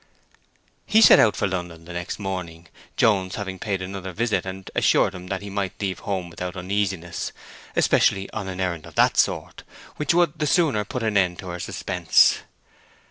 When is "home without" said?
5.99-6.57